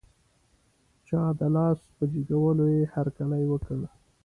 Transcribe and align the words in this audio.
چا 1.07 1.21
د 1.39 1.41
لاس 1.55 1.79
په 1.95 2.03
جګولو 2.13 2.65
یې 2.75 2.83
هر 2.93 3.07
کلی 3.17 3.43
وکړ. 3.47 3.79